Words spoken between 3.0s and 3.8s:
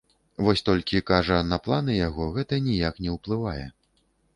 не ўплывае.